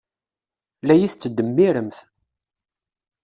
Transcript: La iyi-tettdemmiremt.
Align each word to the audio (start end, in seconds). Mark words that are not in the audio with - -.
La 0.85 0.93
iyi-tettdemmiremt. 0.95 1.97